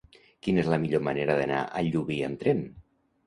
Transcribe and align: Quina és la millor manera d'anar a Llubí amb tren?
Quina 0.45 0.61
és 0.63 0.69
la 0.73 0.79
millor 0.85 1.03
manera 1.07 1.35
d'anar 1.41 1.59
a 1.63 1.83
Llubí 1.89 2.17
amb 2.31 2.41
tren? 2.45 2.65